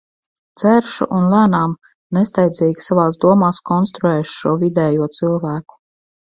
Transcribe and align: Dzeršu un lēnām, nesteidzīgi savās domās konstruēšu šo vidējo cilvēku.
Dzeršu 0.61 1.05
un 1.17 1.27
lēnām, 1.33 1.75
nesteidzīgi 2.19 2.87
savās 2.87 3.21
domās 3.27 3.63
konstruēšu 3.73 4.35
šo 4.41 4.59
vidējo 4.67 5.13
cilvēku. 5.21 5.83